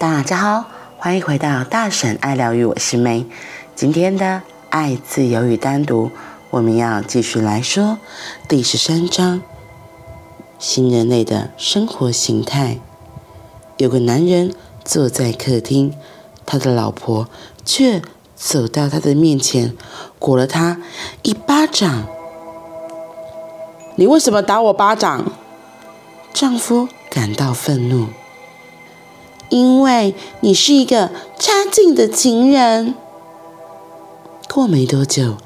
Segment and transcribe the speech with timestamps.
[0.00, 0.64] 大家好，
[0.96, 3.26] 欢迎回到大婶爱疗愈，我是梅。
[3.74, 4.40] 今天的
[4.70, 6.10] 爱、自由与单独，
[6.48, 7.98] 我们要继续来说
[8.48, 9.42] 第十三章：
[10.58, 12.78] 新人类的生活形态。
[13.76, 15.92] 有个男人坐在客厅，
[16.46, 17.28] 他的老婆
[17.66, 18.00] 却
[18.34, 19.76] 走到他的面前，
[20.18, 20.78] 掴了他
[21.20, 22.06] 一巴掌。
[23.96, 25.30] 你为什么打我巴掌？
[26.32, 28.06] 丈夫感到愤怒，
[29.50, 32.94] 因为你是一个差劲的情人。
[34.48, 35.36] 过没多久，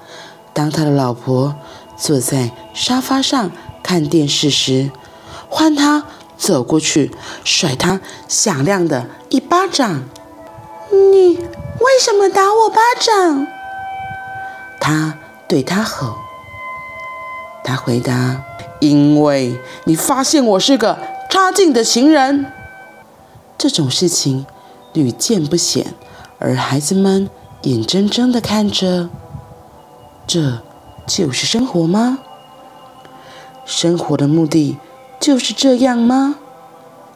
[0.52, 1.56] 当他的老婆
[1.96, 3.50] 坐在沙发上
[3.82, 4.90] 看电视时，
[5.48, 6.04] 换他
[6.38, 7.10] 走过去
[7.44, 10.04] 甩他响亮的一巴掌。
[10.90, 13.46] 你为什么打我巴掌？
[14.80, 15.18] 他
[15.48, 16.18] 对他吼。
[17.64, 18.44] 他回答。
[18.80, 20.98] 因为你发现我是个
[21.30, 22.52] 差劲的情人，
[23.64, 24.44] 这种事情
[24.92, 25.94] 屡见不鲜，
[26.38, 27.30] 而孩子们
[27.62, 29.08] 眼睁睁地看着，
[30.26, 30.60] 这
[31.06, 32.18] 就是生活吗？
[33.64, 34.76] 生活的目的
[35.18, 36.34] 就是这样吗？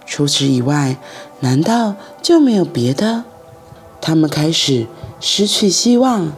[0.06, 0.96] 除此以外，
[1.40, 3.24] 难道就没有别的？
[4.00, 4.86] 他们开始
[5.20, 6.32] 失去希望，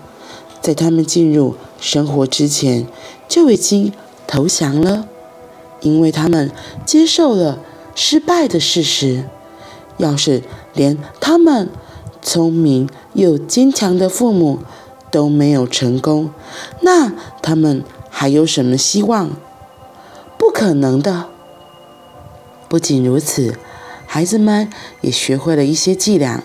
[0.61, 2.84] 在他们进入生活之前
[3.28, 3.92] 就已经
[4.27, 5.06] 投降了。
[5.83, 6.50] 因为他们
[6.84, 7.61] 接受了
[7.95, 9.27] 失败的事实。
[10.01, 10.43] 要是
[10.75, 11.69] 连他们
[12.20, 14.59] 聪明又坚强的父母
[15.11, 16.31] 都没有成功，
[16.81, 19.31] 那他们还有什么希望？
[20.37, 21.27] 不可能的。
[22.69, 23.57] 不仅如此，
[24.07, 24.70] 孩子们
[25.01, 26.42] 也学会了一些伎俩，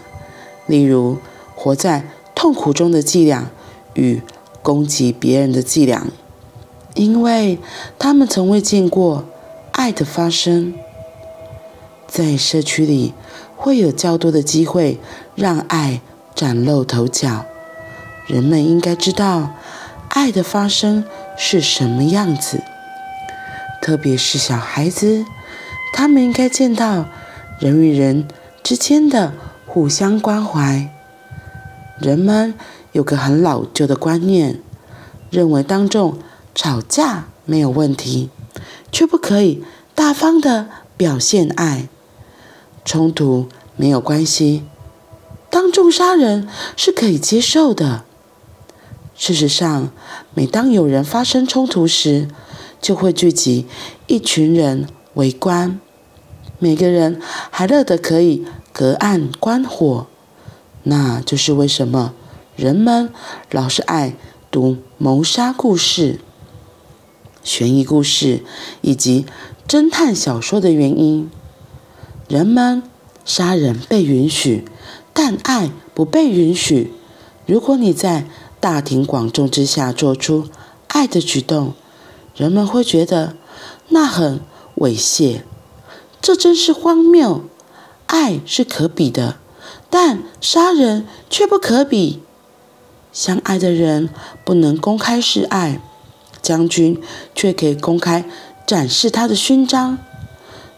[0.68, 1.18] 例如
[1.56, 3.52] 活在痛苦中的伎俩
[3.94, 4.22] 与
[4.62, 6.08] 攻击别人的伎俩。
[6.96, 7.60] 因为
[8.00, 9.26] 他们从未见过
[9.72, 10.74] 爱的发生，
[12.08, 13.14] 在社区里
[13.66, 15.00] 会有较多的机会
[15.34, 16.00] 让爱
[16.36, 17.48] 崭露头角。
[18.28, 19.56] 人们应该知道
[20.10, 21.04] 爱的发生
[21.36, 22.62] 是什么样子，
[23.82, 25.26] 特别是小孩子，
[25.96, 27.08] 他们应该见到
[27.60, 28.28] 人与人
[28.62, 29.34] 之间的
[29.66, 30.88] 互相关怀。
[31.98, 32.54] 人们
[32.92, 34.62] 有个很老旧的观念，
[35.32, 36.20] 认为当众
[36.54, 38.30] 吵架没有问题，
[38.92, 39.64] 却不可以
[39.96, 41.88] 大方的表现爱。
[42.86, 44.64] 冲突没有关系，
[45.50, 46.48] 当众杀人
[46.78, 48.06] 是可以接受的。
[49.18, 49.90] 事实上，
[50.34, 52.28] 每当有人发生冲突时，
[52.80, 53.66] 就会聚集
[54.08, 55.80] 一群人围观，
[56.60, 57.20] 每个人
[57.50, 60.06] 还乐得可以隔岸观火。
[60.84, 62.14] 那就是为什么
[62.56, 63.12] 人们
[63.50, 64.16] 老是爱
[64.52, 66.20] 读谋杀故事。
[67.44, 68.44] 悬疑故事
[68.82, 69.26] 以及
[69.68, 71.32] 侦探小说的原因，
[72.28, 72.84] 人们
[73.24, 74.66] 杀人被允许，
[75.14, 76.94] 但爱不被允许。
[77.46, 78.26] 如果你在
[78.60, 80.48] 大庭广众之下做出
[80.88, 81.74] 爱的举动，
[82.36, 83.36] 人们会觉得
[83.90, 84.42] 那很
[84.78, 85.42] 猥亵。
[86.22, 87.44] 这真是荒谬！
[88.08, 89.38] 爱是可比的，
[89.90, 92.22] 但杀人却不可比。
[93.14, 94.10] 相爱的人
[94.44, 95.82] 不能公开示爱。
[96.42, 97.02] 将军
[97.34, 98.24] 却可以公开
[98.68, 99.98] 展示他的勋章，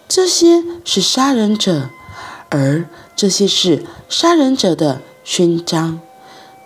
[0.07, 1.89] 这些是杀人者，
[2.49, 5.99] 而这些是杀人者的勋章。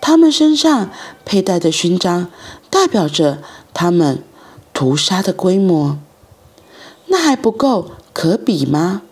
[0.00, 0.90] 他们身上
[1.24, 2.30] 佩戴的勋章，
[2.70, 3.42] 代表着
[3.74, 4.22] 他们
[4.72, 5.98] 屠杀的规模。
[7.06, 9.02] 那还不够可比吗？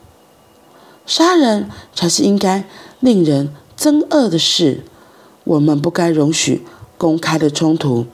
[1.07, 2.65] 杀人才是应该
[3.01, 4.85] 令人憎恶的事。
[5.45, 6.65] 我们不该容许
[6.97, 8.07] 公开的冲突。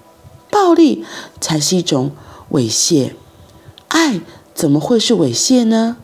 [0.51, 1.05] 暴力
[1.41, 2.13] 才是一种
[2.53, 3.13] 猥亵，
[3.89, 4.21] 爱
[4.55, 5.99] 怎么会是猥亵呢？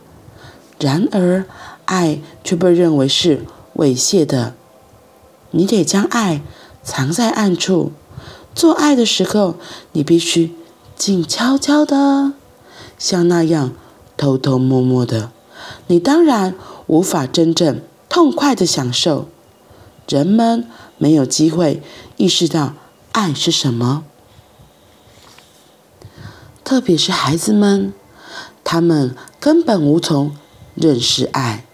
[0.82, 1.44] 然而，
[1.84, 3.44] 爱却被认为是
[3.76, 4.54] 猥亵的。
[5.52, 6.42] 你得将爱
[6.82, 7.92] 藏在暗处，
[8.52, 9.54] 做爱的时候，
[9.92, 10.56] 你必须
[10.96, 12.32] 静悄悄的，
[12.98, 13.72] 像那样
[14.16, 15.30] 偷偷摸摸的。
[15.86, 16.56] 你当然
[16.88, 19.28] 无法真正痛快的享受。
[20.08, 20.66] 人们
[20.98, 21.80] 没有机会
[22.16, 22.74] 意识到
[23.12, 24.02] 爱是什么。
[26.64, 27.94] 特别是孩子们，
[28.64, 30.34] 他们根本无从
[30.74, 31.64] 认识爱。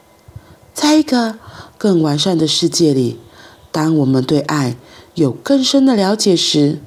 [0.72, 1.38] 在一个
[1.76, 3.18] 更完善的世界里，
[3.70, 4.76] 当我们对爱
[5.14, 6.80] 有更深的了解时，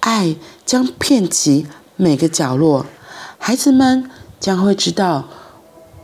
[0.00, 1.66] 爱将遍及
[1.96, 2.86] 每个角落。
[3.38, 5.24] 孩子们将会知道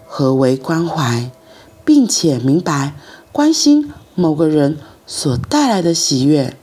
[0.06, 1.30] 何为关怀，
[1.84, 2.94] 并且明白
[3.32, 6.56] 关心某个人所带来的喜悦。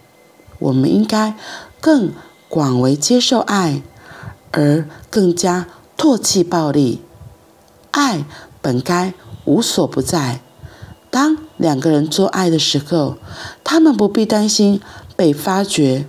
[0.60, 1.36] 我们应该
[1.82, 2.12] 更
[2.48, 3.82] 广为接受爱。
[4.52, 5.68] 而更加
[5.98, 7.02] 唾弃暴力，
[7.92, 8.26] 爱
[8.68, 9.14] 本该
[9.46, 10.42] 无所不在，
[11.10, 13.16] 当两个人做爱的时候，
[13.64, 14.82] 他们不必担心
[15.16, 16.06] 被发觉。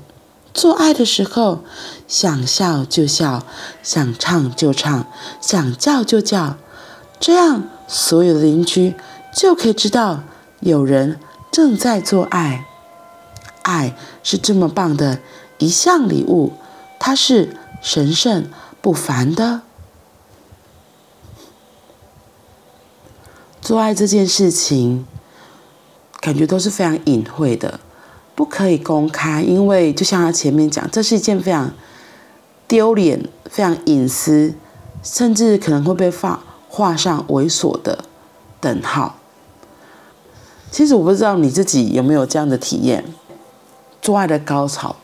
[0.52, 1.60] 做爱的时候，
[2.08, 3.44] 想笑就笑，
[3.80, 5.06] 想唱就唱，
[5.40, 6.56] 想叫就叫，
[7.20, 8.96] 这样所有的邻居
[9.32, 10.24] 就可以知道
[10.58, 11.20] 有人
[11.52, 12.64] 正在做爱。
[13.62, 13.94] 爱
[14.24, 15.20] 是这么棒的
[15.58, 16.54] 一项礼物，
[16.98, 18.50] 它是神圣
[18.82, 19.60] 不凡的。
[23.68, 25.04] 做爱这件事情，
[26.22, 27.78] 感觉都是非常隐晦的，
[28.34, 31.74] 不可以公开，因为就像他前面讲，这是一件非常
[32.66, 34.54] 丢脸、非常隐私，
[35.02, 38.06] 甚至可能会被画画上猥琐的
[38.58, 39.18] 等号。
[40.70, 43.04] 其实我不知道你自己有没有这样的体验，
[44.00, 44.96] 做爱的高潮，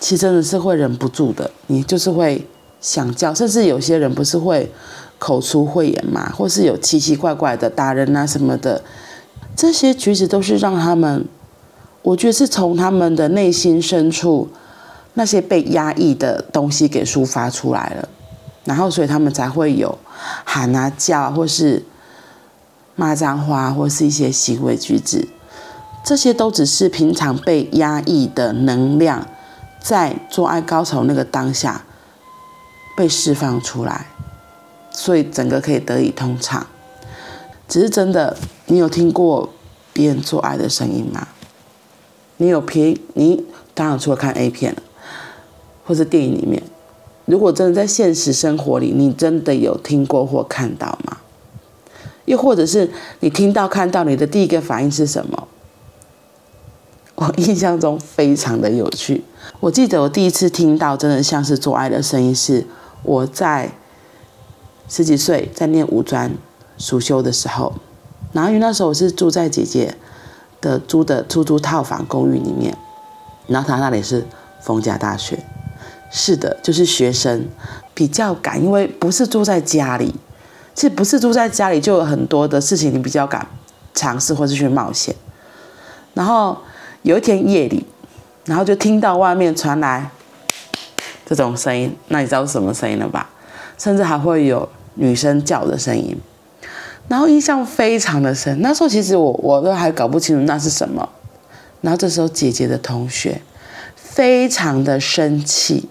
[0.00, 2.44] 其实真的是会忍不住的，你就是会
[2.80, 4.72] 想叫，甚至有些人不是会。
[5.18, 8.82] 口出秽言嘛，或是有奇奇怪怪的打人啊什么的，
[9.56, 11.26] 这些举止都是让他们，
[12.02, 14.48] 我觉得是从他们的内心深处
[15.14, 18.08] 那些被压抑的东西给抒发出来了，
[18.64, 19.98] 然后所以他们才会有
[20.44, 21.84] 喊啊叫，或是
[22.94, 25.26] 骂脏话，或是一些行为举止，
[26.04, 29.26] 这些都只是平常被压抑的能量，
[29.80, 31.84] 在做爱高潮那个当下
[32.96, 34.06] 被释放出来。
[34.98, 36.66] 所以整个可以得以通畅，
[37.68, 38.36] 只是真的，
[38.66, 39.48] 你有听过
[39.92, 41.28] 别人做爱的声音吗？
[42.38, 43.00] 你有听？
[43.14, 44.74] 你当然除了看 A 片，
[45.86, 46.60] 或者电影里面，
[47.26, 51.18] 如果真的在现实生活里，你真的有听过或看到吗？
[52.24, 52.90] 又或者是
[53.20, 55.46] 你听到看到，你的第一个反应是什么？
[57.14, 59.22] 我印象中非常的有趣。
[59.60, 62.66] 我记得我第一次听到真的像是做爱的声音，是
[63.04, 63.70] 我在。
[64.88, 66.32] 十几岁在念五专
[66.78, 67.74] 暑修的时候，
[68.32, 69.94] 然后因为那时候我是住在姐姐
[70.60, 72.76] 的租的出租套房公寓里面，
[73.46, 74.26] 然后他那里是
[74.60, 75.38] 逢甲大学，
[76.10, 77.46] 是的，就是学生
[77.92, 80.14] 比较敢，因为不是住在家里，
[80.74, 83.46] 其实不是住在家里就有很多的事情你比较敢
[83.94, 85.14] 尝试或是去冒险。
[86.14, 86.56] 然后
[87.02, 87.84] 有一天夜里，
[88.46, 90.10] 然后就听到外面传来
[91.26, 93.28] 这种声音，那你知道是什么声音了吧？
[93.76, 94.68] 甚至还会有。
[94.98, 96.16] 女生叫的声音，
[97.08, 98.60] 然后印象非常的深。
[98.60, 101.08] 那时候其实我我都还搞不清楚那是什么。
[101.80, 103.40] 然后这时候姐姐的同学
[103.94, 105.88] 非常的生气，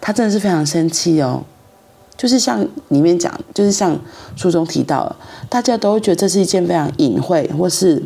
[0.00, 1.44] 她真的是非常生气哦。
[2.16, 4.00] 就是像里面讲，就是像
[4.34, 5.16] 书中提到的，
[5.50, 8.02] 大家都会觉得这是一件非常隐晦或是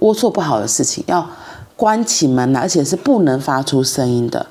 [0.00, 1.30] 龌龊不好的事情，要
[1.80, 4.44] 关起门来，而且是不能发出声音的。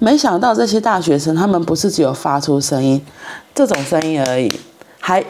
[0.00, 3.00] 没想到这些大学生，他们不是只有发出声音。
[3.54, 4.52] 这种声音而已，
[4.98, 5.24] 还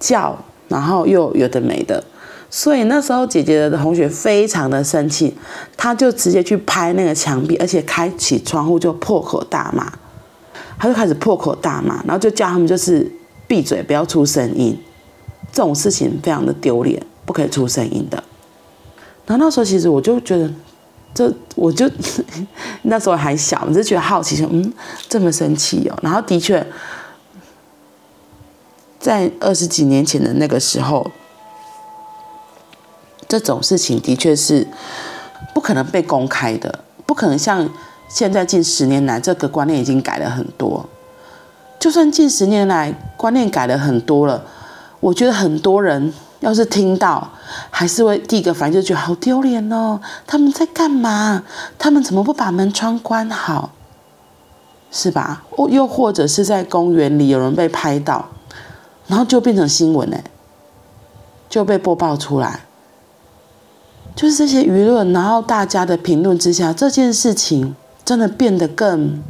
[0.00, 0.36] 叫，
[0.66, 2.02] 然后又有的没的，
[2.50, 5.36] 所以那时候姐姐的同学非常的生气，
[5.76, 9.92] 她就直接去拍那个墙壁，而且开启窗户就破口大骂，
[10.76, 13.08] 她就开始破口大骂，然后就叫他们就是
[13.46, 14.76] 闭嘴，不要出声音，
[15.52, 18.20] 这种事情非常的丢脸，不可以出声音的。
[19.24, 20.50] 然后那时候其实我就觉得，
[21.16, 21.90] 这我就
[22.84, 24.72] 那时候还小，我就觉得好奇，说嗯，
[25.08, 26.64] 这么生气哦，然后的确。
[28.98, 31.08] 在二十几年前的那个时候，
[33.28, 34.66] 这种事情的确是
[35.54, 37.70] 不可能被公开的，不可能像
[38.08, 40.88] 现在近十年来，这个观念已经改了很多。
[41.78, 44.42] 就算近十年来观念改了很多了，
[44.98, 47.28] 我觉得很多人要是听到，
[47.70, 50.00] 还是会第一个反应就觉得好丢脸哦。
[50.26, 51.42] 他们在干嘛？
[51.78, 53.70] 他们怎么不把门窗关好？
[54.90, 55.44] 是吧？
[55.50, 58.26] 哦又或者是在公园里有人被拍到。
[59.08, 60.18] 然后就变成新闻呢，
[61.48, 62.62] 就被播报出来，
[64.16, 69.22] 就是这些舆论，然后大家的评论之下，这件事情真的变得更，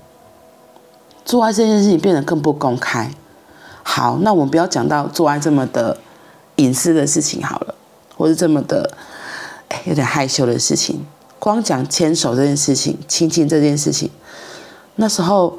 [1.27, 3.11] 做爱这件事情变得更不公开。
[3.83, 5.99] 好，那我们不要讲到做爱这么的
[6.57, 7.75] 隐私的事情好了，
[8.17, 8.91] 或是这么的
[9.85, 11.05] 有点害羞的事情，
[11.39, 14.11] 光讲牵手这件事情，亲亲这件事情，
[14.97, 15.59] 那时候。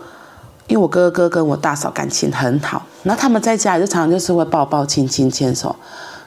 [0.69, 5.73] 因为我哥哥跟我大嫂感情很好，那他们在家里就常常就是会抱抱亲亲牵手，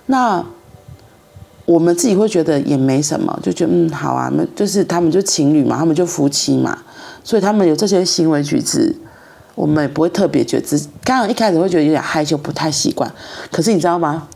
[0.06, 0.42] 那
[1.66, 6.78] 我们自己会觉得也没什么，就觉得嗯好啊，那就是他们就情侣嘛，他们就夫妻嘛，
[7.22, 8.96] 所以他们有这些行为举止，
[9.54, 13.12] 我们也不会特别觉得，刚刚一开始会觉得有点害羞，不太习惯。
[13.52, 14.26] 可是你知道吗？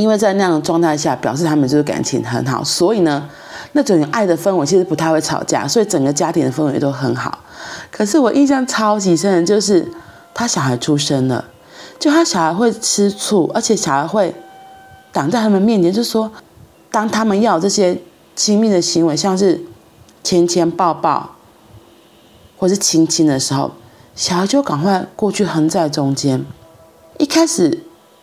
[0.00, 3.28] 因为在那样的状态下，表示他们就是感情很好，所以呢，
[3.72, 7.38] 那种爱的氛围其实不太会吵架，所以整个家庭的氛围都很好。
[7.90, 9.90] 可是我印象超级深的就是
[10.32, 11.44] 他小孩出生了，
[11.98, 14.32] 就他小孩会吃醋，而且小孩会
[15.10, 16.30] 挡在他们面前，就说，
[16.90, 18.00] 当他们要这些
[18.36, 19.60] 亲密的行为，像是
[20.22, 21.34] 牵牵抱抱，
[22.56, 23.72] 或是亲亲的时候，
[24.14, 26.46] 小孩就赶快过去横在中间。
[27.18, 27.82] 一开始，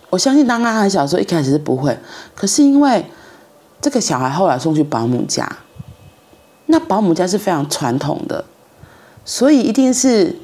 [0.09, 1.97] 我相信当他还小的时候，一开始是不会。
[2.35, 3.05] 可是因为
[3.81, 5.47] 这个小孩后来送去保姆家，
[6.67, 8.45] 那保姆家是非常传统的，
[9.23, 10.35] 所以一定是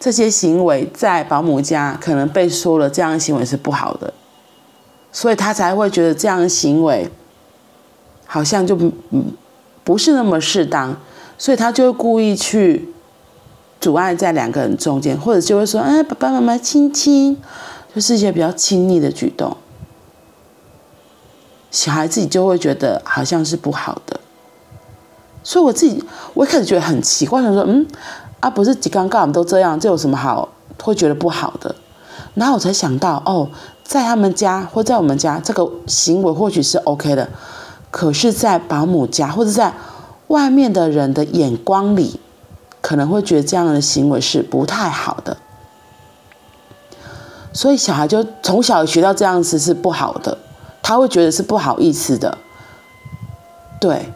[0.00, 4.12] 这些行为在保姆家可能被说了，这样的行为是不好的，
[5.12, 7.10] 所以他才会觉得这样的行为
[8.26, 8.76] 好像就
[9.84, 10.96] 不是那么适当，
[11.36, 12.94] 所以他就会故意去。
[13.80, 17.40] 阻碍在两个人中间，或者就会说：“哎，爸爸妈妈亲亲，
[17.98, 19.56] 就是一些比较亲密的举动。”
[21.72, 24.20] 小孩自己就会觉得好像是不好的，
[25.42, 27.84] 所以我自己我一开始觉得很奇怪，想说：“嗯，
[28.38, 30.48] 啊，不是几刚刚我们都这样，这有什么好
[30.80, 31.74] 会觉得不好的？”
[32.34, 33.50] 然后我才想到，哦，
[33.82, 37.28] 在他们家或在我们家，这个行为或许是 OK 的，
[37.90, 39.74] 可是，在保姆家或者在
[40.28, 42.20] 外面的人的眼光里。
[42.80, 45.36] 可能会觉得这样的行为是不太好的，
[47.58, 50.38] 所以小孩就从小学到这样子是不好的，
[50.80, 52.38] 他会觉得是不好意思的，
[53.80, 54.12] 对，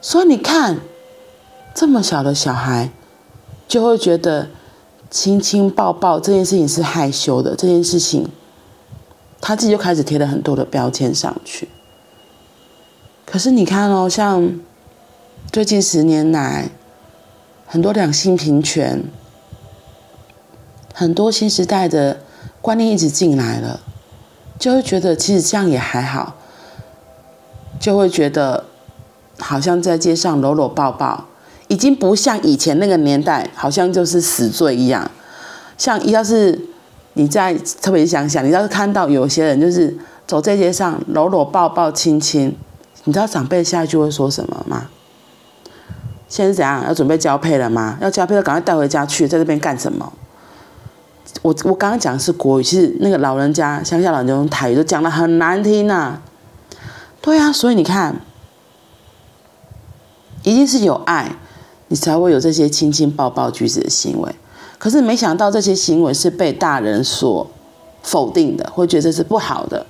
[0.00, 0.80] 所以你看，
[1.74, 2.88] 这么小的小孩
[3.68, 4.48] 就会觉得
[5.10, 8.26] 亲亲抱抱这件事情是害羞的，这件事情
[9.38, 11.68] 他自己就开始贴了很多的标签上去。
[13.26, 14.50] 可是你看哦，像
[15.52, 16.70] 最近十年来。
[17.66, 19.02] 很多两性平权，
[20.92, 22.18] 很多新时代的
[22.62, 23.80] 观念一直进来了，
[24.58, 26.36] 就会觉得其实这样也还好，
[27.80, 28.64] 就会觉得
[29.40, 31.26] 好像在街上搂搂抱抱，
[31.66, 35.10] 已经不像以前那个年代，好像就是死罪一样。
[35.76, 36.58] 像要是
[37.14, 42.56] 你在特别想想，你要是看到有些人就是走在街上搂搂抱抱亲亲，
[43.02, 44.88] 你知道长辈下一句会说什么吗？
[46.28, 46.84] 现在是怎样？
[46.86, 47.98] 要准备交配了吗？
[48.00, 50.12] 要交配了，赶快带回家去，在这边干什么？
[51.42, 56.20] 我我刚刚讲的是国语，其实那个老人家乡下老人家用台语都讲得很难听呐、
[57.20, 58.20] 对啊，所以你看，
[60.42, 61.36] 一定是有爱，
[61.88, 64.34] 你才会有这些亲亲抱抱举止的行为。
[64.78, 67.48] 可是没想到这些行为是被大人所
[68.02, 69.86] 否定的，会觉得这是不好的，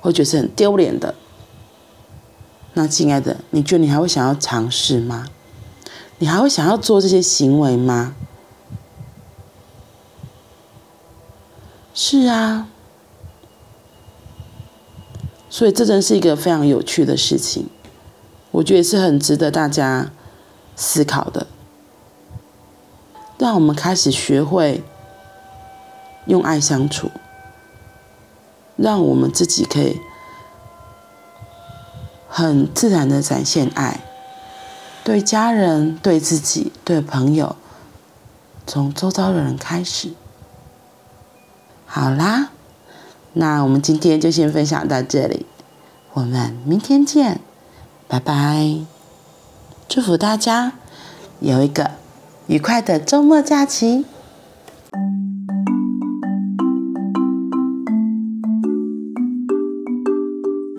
[0.00, 1.14] 会觉得是很丢脸的。
[2.74, 5.26] 那亲爱的，你觉得你还会想要尝试吗？
[6.18, 8.14] 你还会想要做这些行为吗？
[12.02, 12.66] 是啊，
[15.50, 17.68] 所以这真是一个非常有趣的事情，
[18.52, 20.10] 我觉得是很值得大家
[20.74, 21.46] 思考的。
[23.36, 24.82] 让我们开始学会
[26.24, 27.10] 用爱相处，
[28.76, 30.00] 让我们自己可以
[32.26, 34.00] 很自然的展现爱。
[35.04, 37.56] 对家人、对自己、对朋友，
[38.66, 40.14] 从周遭的人开始。
[41.92, 42.50] 好啦，
[43.32, 45.44] 那我们今天就先分享到这里，
[46.12, 47.40] 我们明天见，
[48.06, 48.78] 拜拜！
[49.88, 50.74] 祝福大家
[51.40, 51.90] 有一个
[52.46, 54.04] 愉快的周末假期。